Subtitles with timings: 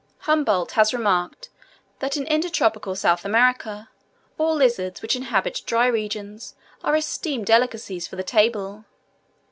[0.21, 1.49] Humboldt has remarked
[1.99, 3.89] that in intertropical South America,
[4.39, 8.85] all lizards which inhabit dry regions are esteemed delicacies for the table.